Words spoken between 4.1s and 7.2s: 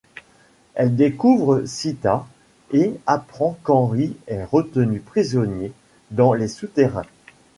est retenu prisonnier dans les souterrains.